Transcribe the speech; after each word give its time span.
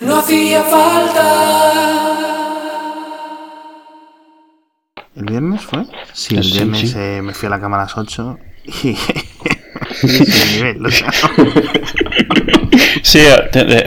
No 0.00 0.18
hacía 0.18 0.62
falta. 0.62 2.14
¿El 5.16 5.24
viernes 5.24 5.62
fue? 5.62 5.84
Sí, 6.12 6.36
el 6.36 6.44
Sí, 6.44 6.52
viernes 6.52 6.90
sí. 6.90 6.96
eh, 6.96 7.20
me 7.22 7.34
fui 7.34 7.46
a 7.46 7.50
la 7.50 7.60
cama 7.60 7.78
a 7.78 7.82
las 7.84 7.96
8 7.96 8.38
y... 8.84 8.96
Sin 10.00 10.52
nivel, 10.56 10.86
o 10.86 10.90
sea, 10.90 11.10
Sí, 13.02 13.20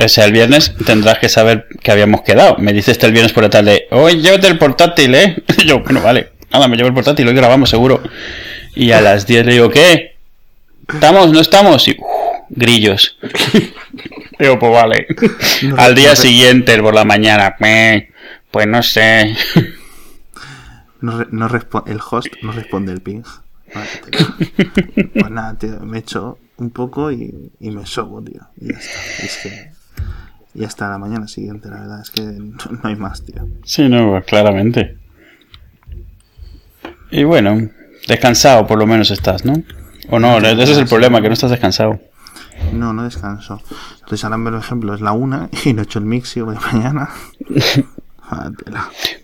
o 0.04 0.08
sea, 0.10 0.26
el 0.26 0.32
viernes 0.34 0.74
tendrás 0.86 1.20
que 1.20 1.30
saber 1.30 1.68
que 1.82 1.92
habíamos 1.92 2.22
quedado. 2.24 2.58
Me 2.58 2.74
dices 2.74 2.98
el 3.04 3.12
viernes 3.14 3.32
por 3.32 3.44
la 3.44 3.50
tarde, 3.50 3.88
oye, 3.92 4.18
llévate 4.20 4.48
el 4.48 4.58
portátil, 4.58 5.16
¿eh? 5.16 5.44
Y 5.58 5.66
yo, 5.68 5.80
bueno, 5.80 6.02
vale, 6.02 6.32
nada, 6.52 6.68
me 6.68 6.76
llevo 6.76 6.90
el 6.90 6.94
portátil, 6.96 7.28
hoy 7.28 7.34
grabamos 7.36 7.70
seguro. 7.70 8.02
Y 8.76 8.92
a 8.92 9.00
las 9.02 9.26
10 9.28 9.46
le 9.46 9.54
digo, 9.54 9.70
¿qué? 9.70 10.16
¿Estamos? 10.92 11.32
¿No 11.32 11.40
estamos? 11.40 11.88
Y, 11.88 11.92
uf, 11.92 12.46
grillos. 12.50 13.18
Digo, 14.46 14.60
pues 14.60 14.72
vale. 14.74 15.08
No, 15.64 15.76
Al 15.78 15.96
día 15.96 16.10
no, 16.12 16.16
siguiente, 16.16 16.78
por 16.82 16.94
la 16.94 17.06
mañana, 17.06 17.56
"Meh, 17.60 18.10
pues 18.52 18.68
no 18.68 18.82
sé. 18.84 19.36
no, 21.02 21.26
no 21.32 21.48
el 21.88 22.00
host 22.10 22.28
no 22.42 22.52
responde 22.52 22.92
el 22.92 23.02
ping. 23.02 23.24
Vale, 23.74 23.88
tío. 24.10 25.08
Pues 25.14 25.32
nada, 25.32 25.58
tío, 25.58 25.80
me 25.82 26.00
echo 26.00 26.38
un 26.58 26.72
poco 26.72 27.12
y, 27.12 27.52
y 27.60 27.72
me 27.72 27.86
sobo, 27.86 28.22
tío. 28.22 28.42
Y 28.60 28.72
ya 28.74 28.78
está. 28.80 29.00
Es 29.26 29.38
que... 29.44 29.72
Y 30.54 30.66
hasta 30.66 30.90
la 30.90 30.98
mañana 30.98 31.28
siguiente, 31.30 31.70
la 31.70 31.80
verdad, 31.80 32.02
es 32.02 32.10
que 32.12 32.22
no, 32.24 32.58
no 32.72 32.80
hay 32.84 32.96
más, 32.98 33.24
tío. 33.24 33.48
Sí, 33.64 33.88
no, 33.88 34.10
pues, 34.12 34.26
claramente. 34.26 34.98
Y 37.10 37.24
bueno, 37.24 37.70
descansado 38.08 38.68
por 38.68 38.78
lo 38.78 38.86
menos 38.86 39.12
estás, 39.12 39.46
¿no? 39.46 39.54
O 40.10 40.20
no, 40.20 40.38
ese 40.40 40.64
es 40.64 40.78
el 40.78 40.88
problema, 40.88 41.22
que 41.22 41.28
no 41.28 41.34
estás 41.34 41.52
descansado. 41.52 42.02
No, 42.74 42.94
no 42.94 43.04
descanso. 43.04 43.62
Entonces 44.00 44.24
ahora, 44.24 44.38
por 44.44 44.56
ejemplo, 44.56 44.94
es 44.96 45.02
la 45.02 45.12
una 45.12 45.50
y 45.66 45.74
no 45.74 45.82
he 45.82 45.86
hecho 45.86 46.00
el 46.00 46.06
mixio 46.06 46.46
de 46.48 46.58
mañana. 46.60 47.10
Ah. 48.34 48.50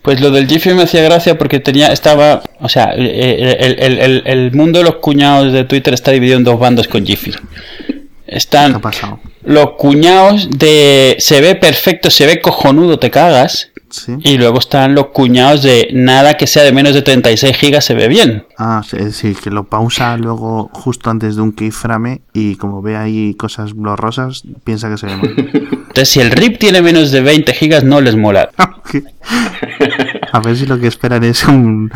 Pues 0.02 0.20
lo 0.20 0.30
del 0.30 0.46
Jiffy 0.46 0.74
me 0.74 0.82
hacía 0.82 1.02
gracia 1.02 1.38
porque 1.38 1.60
tenía, 1.60 1.90
estaba, 1.94 2.42
o 2.60 2.68
sea, 2.68 2.90
el, 2.92 3.06
el- 3.06 3.98
el- 3.98 4.22
el 4.26 4.52
mundo 4.52 4.80
de 4.80 4.84
los 4.84 4.96
cuñados 4.96 5.50
de 5.50 5.64
Twitter 5.64 5.94
está 5.94 6.10
dividido 6.10 6.36
en 6.36 6.44
dos 6.44 6.60
bandos 6.60 6.88
con 6.88 7.06
Jiffy. 7.06 7.30
¿Qué 7.32 8.02
Están 8.26 8.74
ha 8.74 8.80
pasado? 8.80 9.18
los 9.44 9.70
cuñados 9.78 10.50
de 10.50 11.16
se 11.20 11.40
ve 11.40 11.54
perfecto, 11.54 12.10
se 12.10 12.26
ve 12.26 12.42
cojonudo, 12.42 12.98
te 12.98 13.10
cagas. 13.10 13.70
¿Sí? 13.90 14.16
Y 14.22 14.38
luego 14.38 14.58
están 14.58 14.94
los 14.94 15.08
cuñados 15.08 15.62
de 15.62 15.88
nada 15.92 16.36
que 16.36 16.46
sea 16.46 16.62
de 16.62 16.72
menos 16.72 16.94
de 16.94 17.02
36 17.02 17.56
gigas 17.56 17.84
se 17.84 17.94
ve 17.94 18.08
bien. 18.08 18.46
Ah, 18.58 18.82
sí, 18.88 19.12
sí, 19.12 19.34
que 19.34 19.50
lo 19.50 19.64
pausa 19.64 20.16
luego 20.16 20.70
justo 20.72 21.10
antes 21.10 21.36
de 21.36 21.42
un 21.42 21.52
keyframe 21.52 22.20
y 22.32 22.56
como 22.56 22.82
ve 22.82 22.96
ahí 22.96 23.34
cosas 23.34 23.72
borrosas, 23.72 24.42
piensa 24.64 24.88
que 24.90 24.98
se 24.98 25.06
ve 25.06 25.16
mal. 25.16 25.34
Entonces, 25.88 26.08
si 26.08 26.20
el 26.20 26.30
RIP 26.30 26.58
tiene 26.58 26.82
menos 26.82 27.10
de 27.10 27.20
20 27.22 27.52
gigas, 27.54 27.84
no 27.84 28.00
les 28.00 28.16
mola. 28.16 28.50
A 30.32 30.40
ver 30.40 30.56
si 30.56 30.66
lo 30.66 30.78
que 30.78 30.86
esperan 30.86 31.24
es 31.24 31.44
un, 31.44 31.90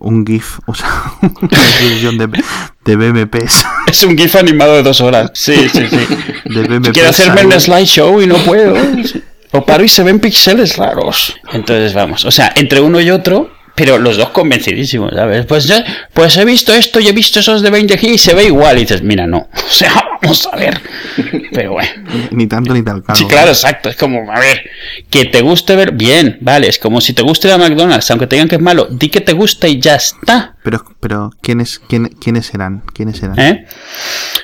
un 0.00 0.26
GIF, 0.26 0.60
o 0.66 0.74
sea, 0.74 0.88
una 1.22 1.58
exhibición 1.58 2.18
de, 2.18 2.28
de 2.84 2.96
BMPs. 2.96 3.66
Es 3.86 4.04
un 4.04 4.16
GIF 4.16 4.36
animado 4.36 4.74
de 4.74 4.82
dos 4.82 5.00
horas. 5.00 5.30
Sí, 5.34 5.68
sí, 5.68 5.86
sí. 5.88 5.98
De 6.44 6.62
BMPs 6.62 6.90
Quiero 6.90 7.08
hacerme 7.08 7.46
un 7.46 7.60
slideshow 7.60 8.20
y 8.20 8.26
no 8.26 8.36
puedo. 8.36 8.76
O 9.52 9.64
paro 9.64 9.84
y 9.84 9.88
se 9.88 10.02
ven 10.02 10.20
píxeles 10.20 10.76
raros. 10.76 11.34
Entonces 11.52 11.94
vamos, 11.94 12.24
o 12.24 12.30
sea, 12.30 12.52
entre 12.56 12.80
uno 12.80 13.00
y 13.00 13.10
otro, 13.10 13.50
pero 13.74 13.96
los 13.96 14.16
dos 14.16 14.30
convencidísimos, 14.30 15.12
¿sabes? 15.14 15.46
Pues, 15.46 15.66
ya- 15.66 15.84
pues 16.12 16.36
he 16.36 16.44
visto 16.44 16.74
esto 16.74 16.98
y 16.98 17.06
he 17.08 17.12
visto 17.12 17.38
esos 17.38 17.62
de 17.62 17.70
20 17.70 17.96
gigas 17.96 18.14
y 18.16 18.18
se 18.18 18.34
ve 18.34 18.44
igual. 18.44 18.76
Y 18.76 18.80
dices, 18.80 19.02
mira, 19.02 19.26
no. 19.28 19.48
O 19.54 19.70
sea, 19.70 19.92
vamos 20.22 20.48
a 20.52 20.56
ver. 20.56 20.80
Pero 21.52 21.72
bueno. 21.72 21.88
Ni 22.32 22.48
tanto 22.48 22.74
ni 22.74 22.82
tal 22.82 23.04
Sí, 23.14 23.24
claro, 23.26 23.50
exacto. 23.50 23.88
Es 23.88 23.94
como, 23.96 24.30
a 24.32 24.40
ver, 24.40 24.68
que 25.10 25.26
te 25.26 25.42
guste 25.42 25.76
ver 25.76 25.92
bien, 25.92 26.38
vale. 26.40 26.66
Es 26.68 26.78
como 26.80 27.00
si 27.00 27.12
te 27.12 27.22
guste 27.22 27.46
la 27.46 27.56
McDonald's, 27.56 28.10
aunque 28.10 28.26
te 28.26 28.34
digan 28.36 28.48
que 28.48 28.56
es 28.56 28.60
malo, 28.60 28.88
di 28.90 29.08
que 29.10 29.20
te 29.20 29.32
gusta 29.32 29.68
y 29.68 29.78
ya 29.80 29.94
está. 29.94 30.56
Pero, 30.64 30.84
pero 31.00 31.30
¿quiénes, 31.40 31.78
quién, 31.88 32.08
¿quiénes 32.08 32.46
serán? 32.46 32.82
¿Quiénes 32.92 33.18
serán? 33.18 33.38
¿Eh? 33.38 33.66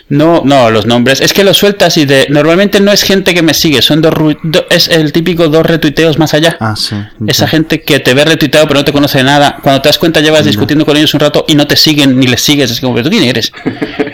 No, 0.08 0.42
no, 0.44 0.70
los 0.70 0.86
nombres. 0.86 1.20
Es 1.20 1.32
que 1.32 1.44
los 1.44 1.56
sueltas 1.58 1.96
y 1.96 2.04
de. 2.06 2.26
Normalmente 2.30 2.80
no 2.80 2.92
es 2.92 3.02
gente 3.02 3.34
que 3.34 3.42
me 3.42 3.52
sigue, 3.54 3.82
son 3.82 4.00
dos. 4.00 4.12
ru- 4.14 4.38
do- 4.42 4.64
es 4.70 4.88
el 4.88 5.12
típico 5.12 5.48
dos 5.48 5.66
retuiteos 5.66 6.18
más 6.18 6.32
allá. 6.34 6.56
Ah, 6.60 6.74
sí. 6.76 6.94
Esa 7.26 7.48
gente 7.48 7.82
que 7.82 8.00
te 8.00 8.14
ve 8.14 8.24
retuiteado 8.24 8.66
pero 8.68 8.80
no 8.80 8.84
te 8.84 8.92
conoce 8.92 9.18
de 9.18 9.24
nada. 9.24 9.58
Cuando 9.62 9.82
te 9.82 9.88
das 9.88 9.98
cuenta 9.98 10.20
llevas 10.20 10.44
discutiendo 10.44 10.86
con 10.86 10.96
ellos 10.96 11.12
un 11.14 11.20
rato 11.20 11.44
y 11.48 11.54
no 11.56 11.66
te 11.66 11.76
siguen 11.76 12.18
ni 12.18 12.26
les 12.26 12.40
sigues. 12.42 12.70
Es 12.70 12.80
como, 12.80 12.94
¿pero 12.94 13.04
tú 13.04 13.10
quién 13.10 13.24
eres? 13.24 13.52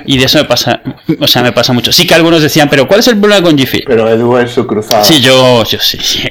Y 0.07 0.17
de 0.19 0.25
eso 0.25 0.39
me 0.39 0.45
pasa. 0.45 0.81
O 1.19 1.27
sea, 1.29 1.43
me 1.43 1.53
pasa 1.53 1.73
mucho. 1.73 1.93
Sí 1.93 2.07
que 2.07 2.15
algunos 2.15 2.41
decían, 2.43 2.69
pero 2.71 2.89
¿cuál 2.89 3.01
es 3.01 3.09
el 3.09 3.19
problema 3.19 3.43
con 3.43 3.59
Jiffy? 3.59 3.83
Pero 3.87 4.09
Edu 4.09 4.37
es 4.39 4.51
su 4.53 4.67
cruzada. 4.67 5.05
Sí, 5.05 5.21
yo, 5.21 5.65
yo 5.65 5.79
sí, 5.81 5.99
sí. 6.01 6.23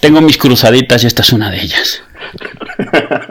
Tengo 0.00 0.20
mis 0.20 0.36
cruzaditas 0.38 1.04
y 1.04 1.06
esta 1.06 1.22
es 1.22 1.32
una 1.32 1.50
de 1.50 1.60
ellas. 1.60 2.02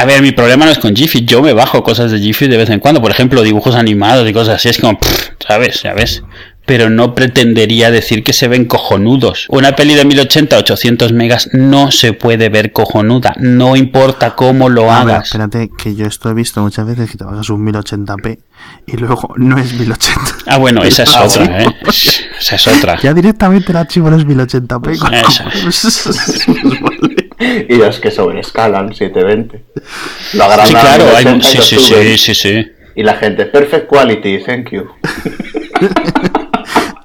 A 0.00 0.04
ver, 0.06 0.22
mi 0.22 0.32
problema 0.32 0.64
no 0.64 0.70
es 0.70 0.78
con 0.78 0.94
Jiffy. 0.96 1.24
Yo 1.24 1.42
me 1.42 1.52
bajo 1.52 1.82
cosas 1.82 2.10
de 2.10 2.18
Jiffy 2.18 2.48
de 2.48 2.56
vez 2.56 2.70
en 2.70 2.80
cuando. 2.80 3.02
Por 3.02 3.10
ejemplo, 3.10 3.42
dibujos 3.42 3.74
animados 3.74 4.28
y 4.28 4.32
cosas 4.32 4.56
así. 4.56 4.68
Es 4.68 4.78
como, 4.78 4.98
pff, 4.98 5.28
¿sabes? 5.46 5.80
¿Sabes? 5.80 6.22
Pero 6.66 6.88
no 6.88 7.14
pretendería 7.14 7.90
decir 7.90 8.22
que 8.22 8.32
se 8.32 8.46
ven 8.46 8.64
cojonudos. 8.66 9.46
Una 9.48 9.74
peli 9.74 9.94
de 9.94 10.04
1080 10.04 10.56
800 10.58 11.12
megas 11.12 11.48
no 11.52 11.90
se 11.90 12.12
puede 12.12 12.48
ver 12.48 12.72
cojonuda. 12.72 13.34
No 13.38 13.74
importa 13.76 14.36
cómo 14.36 14.68
lo 14.68 14.90
A 14.90 15.04
ver, 15.04 15.14
hagas. 15.16 15.26
espérate, 15.26 15.68
que 15.76 15.96
yo 15.96 16.06
esto 16.06 16.30
he 16.30 16.34
visto 16.34 16.62
muchas 16.62 16.86
veces 16.86 17.10
que 17.10 17.18
te 17.18 17.24
bajas 17.24 17.50
un 17.50 17.66
1080p 17.66 18.38
y 18.86 18.96
luego 18.98 19.34
no 19.36 19.58
es 19.58 19.72
1080. 19.72 20.20
Ah, 20.46 20.58
bueno, 20.58 20.82
esa 20.84 21.02
es 21.02 21.10
Ah, 21.14 21.24
otra. 21.24 21.62
¿eh? 21.62 21.66
Esa 22.38 22.54
es 22.56 22.68
otra. 22.68 22.98
Ya 23.02 23.12
directamente 23.14 23.72
el 23.72 23.76
archivo 23.78 24.08
no 24.08 24.16
es 24.16 24.24
1080p. 24.26 24.98
con- 24.98 25.14
Eso 25.14 25.42
Pues 25.64 26.44
vale. 26.80 27.29
Y 27.40 27.74
los 27.76 27.98
que 28.00 28.10
sobrescalan 28.10 28.94
720. 28.94 29.64
Lo 30.34 30.44
agrandan 30.44 30.66
Sí, 30.68 30.74
claro. 30.74 31.16
hay- 31.16 31.24
1080 31.24 31.48
y 31.48 31.62
sí, 31.64 31.78
sí, 31.78 31.94
sí, 31.94 32.18
sí, 32.18 32.34
sí. 32.34 32.66
Y 32.96 33.02
la 33.02 33.14
gente, 33.14 33.46
perfect 33.46 33.86
quality, 33.86 34.38
thank 34.44 34.70
you. 34.70 34.86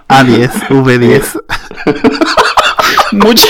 A10, 0.09 0.51
V10. 0.69 1.41
Mucho. 3.13 3.47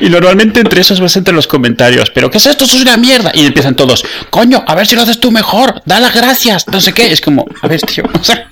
Y 0.00 0.08
normalmente 0.08 0.60
entre 0.60 0.80
esos 0.80 1.00
vas 1.00 1.16
entre 1.16 1.32
los 1.32 1.46
comentarios, 1.46 2.10
pero 2.10 2.28
¿qué 2.30 2.38
es 2.38 2.46
esto? 2.46 2.64
Eso 2.64 2.74
es 2.76 2.82
una 2.82 2.96
mierda. 2.96 3.30
Y 3.34 3.46
empiezan 3.46 3.76
todos, 3.76 4.04
coño, 4.30 4.64
a 4.66 4.74
ver 4.74 4.86
si 4.86 4.96
lo 4.96 5.02
haces 5.02 5.20
tú 5.20 5.30
mejor, 5.30 5.80
da 5.86 6.00
las 6.00 6.12
gracias, 6.14 6.66
no 6.68 6.80
sé 6.80 6.92
qué. 6.92 7.12
Es 7.12 7.20
como, 7.20 7.46
a 7.62 7.68
ver, 7.68 7.80
tío, 7.82 8.02
o 8.20 8.24
sea, 8.24 8.48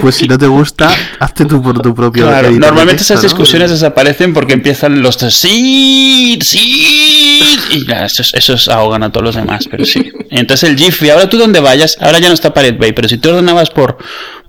Pues 0.00 0.14
si 0.16 0.26
no 0.26 0.38
te 0.38 0.46
gusta, 0.46 0.90
hazte 1.18 1.44
tú 1.44 1.62
por 1.62 1.80
tu 1.80 1.94
propio. 1.94 2.26
claro, 2.26 2.50
de 2.50 2.58
normalmente 2.58 3.02
esas 3.02 3.18
¿no? 3.18 3.22
discusiones 3.22 3.70
desaparecen 3.70 4.32
porque 4.34 4.52
empiezan 4.54 5.02
los 5.02 5.16
tres, 5.16 5.34
sí, 5.34 6.38
sí, 6.42 7.58
y 7.72 7.86
ya, 7.86 8.04
esos, 8.06 8.34
esos 8.34 8.68
ahogan 8.68 9.02
a 9.02 9.10
todos 9.12 9.24
los 9.24 9.34
demás, 9.36 9.66
pero 9.70 9.84
sí. 9.84 10.10
Entonces 10.30 10.70
el 10.70 10.76
Jiffy, 10.78 11.10
ahora 11.10 11.28
tú 11.28 11.38
donde 11.38 11.60
vayas, 11.60 11.96
ahora 12.00 12.18
ya 12.18 12.28
no 12.28 12.34
está 12.34 12.52
Pirate 12.52 12.78
Bay, 12.78 12.92
pero 12.92 13.08
si 13.08 13.18
tú 13.18 13.30
ordenabas 13.30 13.70
por 13.70 13.98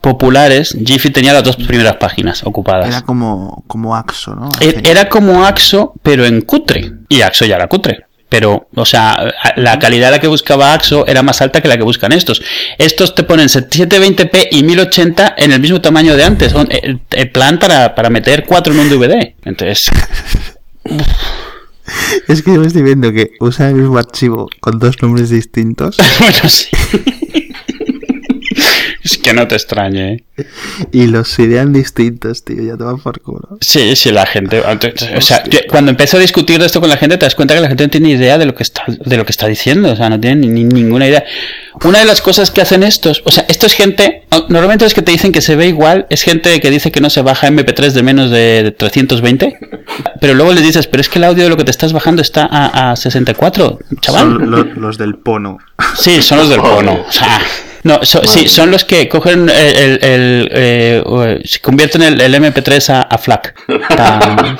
populares, 0.01 0.75
Jiffy 0.83 1.11
tenía 1.11 1.33
las 1.33 1.43
dos 1.43 1.55
primeras 1.57 1.95
páginas 1.97 2.41
ocupadas. 2.43 2.87
Era 2.87 3.01
como, 3.03 3.63
como 3.67 3.95
Axo, 3.95 4.33
¿no? 4.35 4.49
E- 4.59 4.81
Era 4.83 5.09
como 5.09 5.45
Axo, 5.45 5.93
pero 6.01 6.25
en 6.25 6.41
cutre. 6.41 6.91
Y 7.09 7.21
Axo 7.21 7.45
ya 7.45 7.55
era 7.55 7.67
cutre. 7.67 8.05
Pero, 8.31 8.69
o 8.73 8.85
sea, 8.85 9.29
la 9.57 9.77
calidad 9.77 10.07
a 10.07 10.11
la 10.11 10.19
que 10.19 10.27
buscaba 10.27 10.73
Axo 10.73 11.05
era 11.05 11.21
más 11.21 11.41
alta 11.41 11.59
que 11.59 11.67
la 11.67 11.75
que 11.75 11.83
buscan 11.83 12.13
estos. 12.13 12.41
Estos 12.77 13.13
te 13.13 13.23
ponen 13.23 13.49
720p 13.49 14.47
y 14.51 14.63
1080 14.63 15.35
en 15.37 15.51
el 15.51 15.59
mismo 15.59 15.81
tamaño 15.81 16.15
de 16.15 16.23
antes. 16.23 16.53
Son, 16.53 16.69
El 16.71 17.31
plan 17.31 17.59
para, 17.59 17.93
para 17.93 18.09
meter 18.09 18.45
4 18.45 18.73
en 18.73 18.79
un 18.79 18.89
DVD. 18.89 19.33
Entonces, 19.43 19.91
Es 22.29 22.41
que 22.41 22.53
yo 22.53 22.61
me 22.61 22.67
estoy 22.67 22.83
viendo 22.83 23.11
que 23.11 23.31
usa 23.41 23.67
el 23.67 23.75
mismo 23.75 23.97
archivo 23.97 24.47
con 24.61 24.79
dos 24.79 25.01
nombres 25.01 25.29
distintos 25.29 25.97
bueno, 26.19 26.47
sí. 26.47 26.69
Es 29.03 29.17
que 29.17 29.33
no 29.33 29.47
te 29.47 29.55
extrañe, 29.55 30.13
¿eh? 30.13 30.23
y 30.91 31.07
los 31.07 31.37
idean 31.39 31.71
distintos, 31.73 32.43
tío. 32.43 32.63
Ya 32.63 32.77
te 32.77 32.83
van 32.83 32.99
por 32.99 33.19
culo. 33.21 33.57
Sí, 33.61 33.95
sí, 33.95 34.11
la 34.11 34.25
gente. 34.25 34.61
O 34.61 35.21
sea, 35.21 35.43
yo- 35.45 35.59
cuando 35.69 35.91
empecé 35.91 36.17
a 36.17 36.19
discutir 36.19 36.59
de 36.59 36.65
esto 36.65 36.79
con 36.79 36.89
la 36.89 36.97
gente, 36.97 37.17
te 37.17 37.25
das 37.25 37.35
cuenta 37.35 37.53
que 37.55 37.61
la 37.61 37.67
gente 37.67 37.83
no 37.83 37.89
tiene 37.89 38.09
idea 38.09 38.37
de 38.37 38.45
lo 38.45 38.53
que 38.55 38.63
está, 38.63 38.83
de 38.87 39.17
lo 39.17 39.25
que 39.25 39.31
está 39.31 39.47
diciendo. 39.47 39.91
O 39.91 39.95
sea, 39.95 40.09
no 40.09 40.19
tienen 40.19 40.41
ni, 40.41 40.47
ni- 40.49 40.63
ninguna 40.63 41.07
idea. 41.07 41.23
Una 41.83 41.99
de 41.99 42.05
las 42.05 42.21
cosas 42.21 42.51
que 42.51 42.61
hacen 42.61 42.83
estos, 42.83 43.21
o 43.25 43.31
sea, 43.31 43.45
esto 43.49 43.65
es 43.65 43.73
gente, 43.73 44.23
normalmente 44.49 44.85
los 44.85 44.93
que 44.93 45.01
te 45.01 45.11
dicen 45.11 45.31
que 45.31 45.41
se 45.41 45.55
ve 45.55 45.67
igual, 45.67 46.05
es 46.09 46.21
gente 46.23 46.59
que 46.59 46.69
dice 46.69 46.91
que 46.91 47.01
no 47.01 47.09
se 47.09 47.21
baja 47.21 47.47
MP3 47.47 47.91
de 47.91 48.03
menos 48.03 48.29
de 48.29 48.75
320, 48.77 49.57
pero 50.19 50.33
luego 50.33 50.53
les 50.53 50.63
dices, 50.63 50.87
pero 50.87 51.01
es 51.01 51.09
que 51.09 51.17
el 51.19 51.23
audio 51.25 51.43
de 51.43 51.49
lo 51.49 51.57
que 51.57 51.63
te 51.63 51.71
estás 51.71 51.93
bajando 51.93 52.21
está 52.21 52.45
a, 52.45 52.91
a 52.91 52.95
64, 52.95 53.79
chaval. 54.01 54.21
Son 54.21 54.51
lo- 54.51 54.63
los 54.63 54.97
del 54.97 55.15
Pono. 55.15 55.57
Sí, 55.97 56.21
son 56.21 56.39
los 56.39 56.49
del 56.49 56.59
cono. 56.61 57.05
O 57.07 57.11
sea, 57.11 57.41
no, 57.83 57.99
so- 58.03 58.23
sí, 58.25 58.47
son 58.47 58.71
los 58.71 58.85
que 58.85 59.07
cogen 59.09 59.49
el, 59.49 59.77
el- 59.77 59.99
el, 60.03 60.49
eh, 60.53 61.41
se 61.45 61.59
convierten 61.59 62.01
el, 62.03 62.21
el 62.21 62.33
MP3 62.35 62.89
a, 62.89 63.01
a 63.01 63.17
FLAC. 63.17 63.55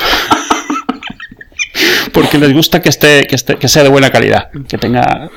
Porque 2.13 2.37
les 2.37 2.53
gusta 2.53 2.81
que 2.81 2.89
esté, 2.89 3.25
que 3.27 3.35
esté, 3.35 3.55
que 3.55 3.67
sea 3.69 3.83
de 3.83 3.89
buena 3.89 4.09
calidad, 4.11 4.49
que 4.67 4.77
tenga. 4.77 5.29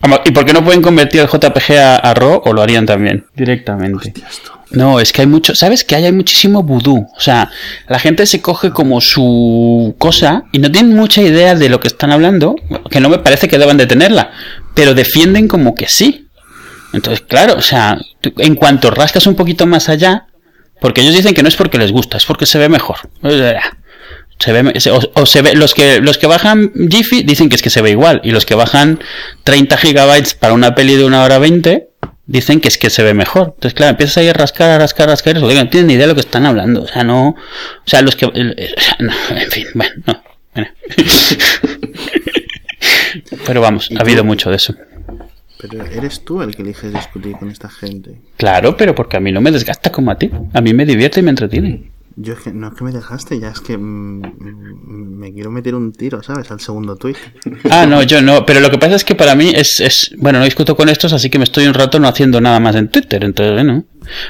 Vamos, 0.00 0.20
¿Y 0.24 0.30
por 0.30 0.44
qué 0.44 0.52
no 0.52 0.64
pueden 0.64 0.80
convertir 0.82 1.20
el 1.20 1.26
JPG 1.28 1.72
a, 1.78 1.96
a 1.96 2.14
RAW 2.14 2.42
o 2.44 2.52
lo 2.52 2.62
harían 2.62 2.86
también 2.86 3.26
directamente? 3.34 4.08
Hostia, 4.10 4.28
esto. 4.30 4.52
No, 4.70 5.00
es 5.00 5.12
que 5.12 5.22
hay 5.22 5.26
mucho, 5.26 5.54
¿sabes? 5.54 5.82
Que 5.84 5.96
hay, 5.96 6.04
hay 6.06 6.12
muchísimo 6.12 6.62
vudú. 6.62 7.06
O 7.16 7.20
sea, 7.20 7.50
la 7.88 7.98
gente 7.98 8.24
se 8.26 8.40
coge 8.40 8.70
como 8.70 9.00
su 9.00 9.94
cosa 9.98 10.44
y 10.52 10.60
no 10.60 10.70
tienen 10.70 10.94
mucha 10.94 11.20
idea 11.20 11.54
de 11.56 11.68
lo 11.68 11.80
que 11.80 11.88
están 11.88 12.12
hablando, 12.12 12.54
que 12.90 13.00
no 13.00 13.08
me 13.08 13.18
parece 13.18 13.48
que 13.48 13.58
deban 13.58 13.76
de 13.76 13.86
tenerla, 13.86 14.30
pero 14.74 14.94
defienden 14.94 15.48
como 15.48 15.74
que 15.74 15.88
sí. 15.88 16.28
Entonces, 16.92 17.24
claro, 17.26 17.54
o 17.56 17.62
sea, 17.62 17.98
en 18.22 18.54
cuanto 18.54 18.90
rascas 18.90 19.26
un 19.26 19.34
poquito 19.34 19.66
más 19.66 19.88
allá, 19.88 20.26
porque 20.80 21.00
ellos 21.00 21.14
dicen 21.14 21.34
que 21.34 21.42
no 21.42 21.48
es 21.48 21.56
porque 21.56 21.78
les 21.78 21.92
gusta, 21.92 22.16
es 22.16 22.26
porque 22.26 22.46
se 22.46 22.58
ve 22.58 22.68
mejor. 22.68 22.96
Se 24.38 24.52
ve, 24.52 24.72
o, 24.90 25.20
o 25.20 25.26
se 25.26 25.42
ve, 25.42 25.54
los 25.54 25.74
que 25.74 26.00
los 26.00 26.18
que 26.18 26.26
bajan 26.26 26.72
Jiffy 26.90 27.22
dicen 27.22 27.48
que 27.48 27.54
es 27.54 27.62
que 27.62 27.70
se 27.70 27.80
ve 27.80 27.90
igual 27.90 28.20
y 28.24 28.32
los 28.32 28.44
que 28.44 28.56
bajan 28.56 28.98
30 29.44 29.76
gigabytes 29.76 30.34
para 30.34 30.52
una 30.52 30.74
peli 30.74 30.96
de 30.96 31.04
una 31.04 31.22
hora 31.22 31.38
20 31.38 31.92
dicen 32.26 32.60
que 32.60 32.68
es 32.68 32.78
que 32.78 32.90
se 32.90 33.02
ve 33.02 33.14
mejor. 33.14 33.54
Entonces, 33.54 33.74
claro, 33.74 33.90
empiezas 33.90 34.18
ahí 34.18 34.28
a 34.28 34.32
rascar, 34.32 34.70
a 34.70 34.78
rascar, 34.78 35.08
a 35.08 35.12
rascar, 35.12 35.36
eso, 35.36 35.46
no 35.46 35.68
tienen 35.68 35.86
ni 35.86 35.94
idea 35.94 36.06
de 36.06 36.08
lo 36.08 36.14
que 36.14 36.20
están 36.20 36.46
hablando. 36.46 36.82
O 36.82 36.88
sea, 36.88 37.04
no, 37.04 37.28
o 37.28 37.86
sea, 37.86 38.02
los 38.02 38.16
que, 38.16 38.26
no, 38.26 39.12
en 39.36 39.50
fin, 39.50 39.66
bueno, 39.74 39.92
no. 40.06 40.22
bueno. 40.54 40.68
Pero 43.46 43.60
vamos, 43.60 43.90
ha 43.96 44.00
habido 44.00 44.24
mucho 44.24 44.50
de 44.50 44.56
eso. 44.56 44.74
Pero 45.62 45.84
eres 45.84 46.24
tú 46.24 46.42
el 46.42 46.54
que 46.54 46.62
eliges 46.62 46.92
discutir 46.92 47.36
con 47.36 47.48
esta 47.48 47.70
gente. 47.70 48.20
Claro, 48.36 48.76
pero 48.76 48.94
porque 48.94 49.16
a 49.16 49.20
mí 49.20 49.30
no 49.30 49.40
me 49.40 49.52
desgasta 49.52 49.92
como 49.92 50.10
a 50.10 50.18
ti. 50.18 50.28
A 50.52 50.60
mí 50.60 50.74
me 50.74 50.84
divierte 50.84 51.20
y 51.20 51.22
me 51.22 51.30
entretiene. 51.30 51.92
Yo 52.16 52.34
es 52.34 52.40
que 52.40 52.52
no 52.52 52.68
es 52.68 52.74
que 52.74 52.84
me 52.84 52.92
dejaste, 52.92 53.40
ya 53.40 53.48
es 53.48 53.60
que 53.60 53.78
mm, 53.78 54.20
mm, 54.20 55.18
me 55.18 55.32
quiero 55.32 55.50
meter 55.50 55.74
un 55.74 55.92
tiro, 55.92 56.22
¿sabes? 56.22 56.50
Al 56.50 56.60
segundo 56.60 56.96
tweet. 56.96 57.16
Ah, 57.70 57.86
no, 57.86 58.02
yo 58.02 58.20
no. 58.20 58.44
Pero 58.44 58.60
lo 58.60 58.70
que 58.70 58.78
pasa 58.78 58.96
es 58.96 59.04
que 59.04 59.14
para 59.14 59.34
mí 59.34 59.52
es, 59.54 59.80
es. 59.80 60.14
Bueno, 60.18 60.40
no 60.40 60.44
discuto 60.44 60.76
con 60.76 60.88
estos, 60.88 61.12
así 61.12 61.30
que 61.30 61.38
me 61.38 61.44
estoy 61.44 61.66
un 61.66 61.74
rato 61.74 61.98
no 61.98 62.08
haciendo 62.08 62.40
nada 62.40 62.60
más 62.60 62.76
en 62.76 62.88
Twitter. 62.88 63.24
Entonces, 63.24 63.54
bueno. 63.54 63.84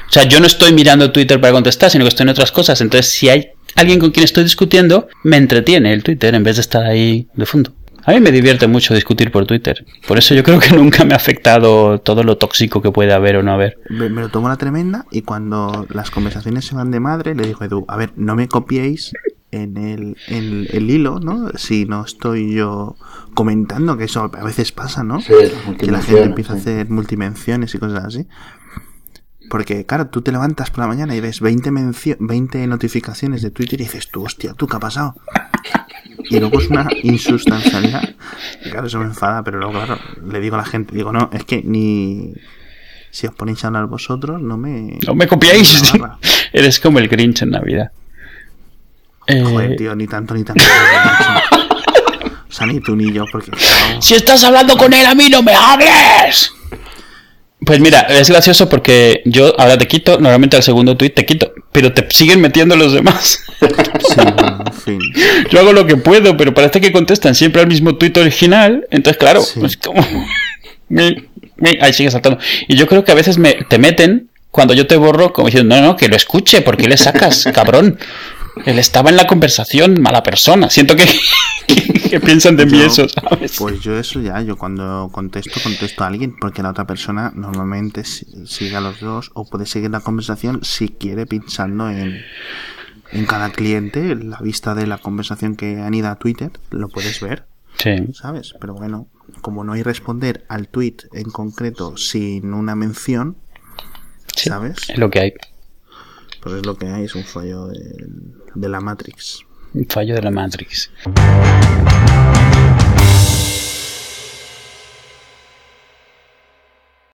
O 0.07 0.11
sea, 0.11 0.23
yo 0.23 0.39
no 0.39 0.45
estoy 0.45 0.71
mirando 0.71 1.11
Twitter 1.11 1.41
para 1.41 1.51
contestar, 1.51 1.89
sino 1.89 2.05
que 2.05 2.09
estoy 2.09 2.23
en 2.23 2.29
otras 2.29 2.51
cosas. 2.51 2.79
Entonces, 2.79 3.11
si 3.11 3.27
hay 3.29 3.49
alguien 3.75 3.99
con 3.99 4.11
quien 4.11 4.23
estoy 4.23 4.43
discutiendo, 4.43 5.07
me 5.23 5.37
entretiene 5.37 5.93
el 5.93 6.03
Twitter 6.03 6.35
en 6.35 6.43
vez 6.43 6.57
de 6.57 6.61
estar 6.61 6.85
ahí 6.85 7.27
de 7.33 7.45
fondo. 7.45 7.73
A 8.05 8.11
mí 8.11 8.19
me 8.19 8.31
divierte 8.31 8.67
mucho 8.67 8.93
discutir 8.93 9.31
por 9.31 9.45
Twitter. 9.45 9.85
Por 10.07 10.17
eso 10.17 10.35
yo 10.35 10.43
creo 10.43 10.59
que 10.59 10.71
nunca 10.75 11.05
me 11.05 11.13
ha 11.13 11.17
afectado 11.17 11.99
todo 11.99 12.23
lo 12.23 12.37
tóxico 12.37 12.81
que 12.81 12.91
puede 12.91 13.13
haber 13.13 13.37
o 13.37 13.43
no 13.43 13.53
haber. 13.53 13.77
Me, 13.89 14.09
me 14.09 14.21
lo 14.21 14.29
tomo 14.29 14.49
la 14.49 14.57
tremenda 14.57 15.05
y 15.11 15.21
cuando 15.21 15.85
las 15.89 16.11
conversaciones 16.11 16.65
se 16.65 16.75
van 16.75 16.91
de 16.91 16.99
madre, 16.99 17.33
le 17.35 17.45
digo 17.47 17.59
a 17.61 17.65
Edu, 17.65 17.85
a 17.87 17.95
ver, 17.97 18.11
no 18.17 18.35
me 18.35 18.47
copiéis 18.47 19.13
en 19.51 19.77
el, 19.77 20.17
en 20.27 20.67
el 20.71 20.89
hilo, 20.89 21.19
¿no? 21.19 21.49
Si 21.55 21.85
no 21.85 22.03
estoy 22.03 22.55
yo 22.55 22.95
comentando, 23.35 23.95
que 23.97 24.05
eso 24.05 24.29
a 24.33 24.43
veces 24.43 24.71
pasa, 24.71 25.03
¿no? 25.03 25.21
Sí, 25.21 25.33
que 25.77 25.91
la 25.91 26.01
gente 26.01 26.25
multimenciones, 26.25 26.25
empieza 26.27 26.53
a 26.53 26.55
sí. 26.57 26.61
hacer 26.61 26.89
multimensiones 26.89 27.75
y 27.75 27.77
cosas 27.77 28.03
así. 28.05 28.27
Porque, 29.49 29.85
claro, 29.85 30.07
tú 30.07 30.21
te 30.21 30.31
levantas 30.31 30.71
por 30.71 30.79
la 30.79 30.87
mañana 30.87 31.15
y 31.15 31.19
ves 31.21 31.39
20, 31.39 31.69
mencio- 31.71 32.17
20 32.19 32.65
notificaciones 32.65 33.41
de 33.43 33.51
Twitter 33.51 33.79
y 33.79 33.83
dices, 33.83 34.09
tú, 34.09 34.23
hostia, 34.23 34.53
¿tú 34.55 34.65
qué 34.67 34.77
ha 34.77 34.79
pasado? 34.79 35.15
Y 36.29 36.39
luego 36.39 36.59
es 36.59 36.69
una 36.69 36.87
insustancialidad. 37.03 38.15
Claro, 38.63 38.87
eso 38.87 38.99
me 38.99 39.05
enfada, 39.05 39.43
pero 39.43 39.59
luego, 39.59 39.73
claro, 39.73 39.99
le 40.29 40.39
digo 40.39 40.55
a 40.55 40.59
la 40.59 40.65
gente, 40.65 40.95
digo, 40.95 41.11
no, 41.11 41.29
es 41.33 41.43
que 41.45 41.61
ni... 41.63 42.33
Si 43.11 43.27
os 43.27 43.35
ponéis 43.35 43.63
a 43.63 43.67
hablar 43.67 43.85
vosotros, 43.85 44.41
no 44.41 44.57
me... 44.57 44.97
No 45.05 45.13
me 45.13 45.27
copiáis. 45.27 45.83
no 45.83 45.93
me 45.93 45.99
barra. 45.99 46.17
Eres 46.53 46.79
como 46.79 46.99
el 46.99 47.07
Grinch 47.07 47.43
en 47.43 47.51
Navidad. 47.51 47.91
Eh, 49.27 49.43
Joder, 49.43 49.75
tío, 49.75 49.95
ni 49.95 50.07
tanto 50.07 50.33
ni 50.33 50.43
tanto. 50.43 50.63
O 52.53 52.55
sea, 52.55 52.67
ni 52.67 52.79
tú 52.81 52.95
ni 52.95 53.11
yo, 53.11 53.25
porque... 53.31 53.49
Si 53.99 54.13
estás 54.13 54.43
hablando 54.43 54.77
con 54.77 54.93
él, 54.93 55.07
a 55.07 55.15
mí 55.15 55.27
no 55.27 55.41
me 55.41 55.55
hables. 55.55 56.53
Pues 57.65 57.79
mira, 57.79 58.01
es 58.01 58.29
gracioso 58.29 58.69
porque 58.69 59.21
yo 59.25 59.59
ahora 59.59 59.77
te 59.77 59.87
quito, 59.87 60.13
normalmente 60.19 60.57
al 60.57 60.63
segundo 60.63 60.97
tweet 60.97 61.11
te 61.11 61.25
quito, 61.25 61.51
pero 61.71 61.93
te 61.93 62.05
siguen 62.11 62.41
metiendo 62.41 62.75
los 62.75 62.93
demás. 62.93 63.39
sí, 63.59 64.21
fin. 64.83 64.99
Yo 65.49 65.59
hago 65.59 65.73
lo 65.73 65.85
que 65.87 65.97
puedo, 65.97 66.35
pero 66.37 66.53
parece 66.53 66.79
que 66.81 66.91
contestan 66.91 67.35
siempre 67.35 67.61
al 67.61 67.67
mismo 67.67 67.95
tweet 67.95 68.13
original, 68.17 68.85
entonces 68.91 69.17
claro, 69.19 69.41
Sí. 69.41 69.59
es 69.63 69.77
como... 69.77 70.05
Ahí 71.81 71.93
sigue 71.93 72.11
saltando. 72.11 72.39
Y 72.67 72.75
yo 72.75 72.87
creo 72.87 73.03
que 73.03 73.11
a 73.11 73.15
veces 73.15 73.37
me, 73.37 73.53
te 73.69 73.79
meten 73.79 74.29
cuando 74.51 74.73
yo 74.73 74.85
te 74.85 74.95
borro 74.97 75.33
como 75.33 75.47
diciendo, 75.47 75.75
no, 75.75 75.81
no, 75.81 75.95
que 75.95 76.07
lo 76.09 76.15
escuche, 76.15 76.61
porque 76.61 76.87
le 76.87 76.97
sacas, 76.97 77.47
cabrón? 77.53 77.97
Él 78.65 78.77
estaba 78.77 79.09
en 79.09 79.15
la 79.15 79.25
conversación, 79.25 79.99
mala 80.01 80.21
persona. 80.21 80.69
Siento 80.69 80.95
que, 80.95 81.05
que, 81.67 82.09
que 82.09 82.19
piensan 82.19 82.55
de 82.57 82.65
mí 82.67 82.79
eso, 82.81 83.07
¿sabes? 83.09 83.55
Pues 83.57 83.79
yo 83.79 83.97
eso 83.97 84.19
ya, 84.21 84.41
yo 84.41 84.57
cuando 84.57 85.09
contesto, 85.11 85.59
contesto 85.63 86.03
a 86.03 86.07
alguien, 86.07 86.35
porque 86.39 86.61
la 86.61 86.69
otra 86.71 86.85
persona 86.85 87.31
normalmente 87.33 88.03
si- 88.03 88.27
sigue 88.45 88.75
a 88.75 88.81
los 88.81 88.99
dos 88.99 89.31
o 89.33 89.45
puede 89.49 89.65
seguir 89.65 89.89
la 89.89 90.01
conversación 90.01 90.59
si 90.63 90.89
quiere 90.89 91.25
pinchando 91.25 91.89
en, 91.89 92.21
en 93.13 93.25
cada 93.25 93.51
cliente, 93.51 94.15
la 94.15 94.39
vista 94.39 94.75
de 94.75 94.87
la 94.87 94.97
conversación 94.97 95.55
que 95.55 95.79
han 95.79 95.93
ido 95.93 96.09
a 96.09 96.15
Twitter, 96.17 96.51
lo 96.71 96.89
puedes 96.89 97.19
ver, 97.21 97.45
Sí. 97.77 97.91
¿sabes? 98.13 98.53
Pero 98.59 98.73
bueno, 98.75 99.07
como 99.41 99.63
no 99.63 99.73
hay 99.73 99.81
responder 99.83 100.45
al 100.47 100.67
tweet 100.67 100.97
en 101.13 101.29
concreto 101.31 101.97
sin 101.97 102.53
una 102.53 102.75
mención, 102.75 103.37
Sí, 104.35 104.49
¿sabes? 104.49 104.77
Es 104.89 104.97
lo 104.97 105.09
que 105.09 105.19
hay. 105.19 105.33
Pues 106.41 106.55
es 106.55 106.65
lo 106.65 106.75
que 106.75 106.87
hay, 106.87 107.05
es 107.05 107.15
un 107.15 107.23
fallo 107.23 107.67
de, 107.67 108.07
de 108.55 108.69
la 108.69 108.79
Matrix. 108.81 109.41
Un 109.73 109.85
fallo 109.87 110.13
de 110.15 110.21
la 110.21 110.31
Matrix. 110.31 110.91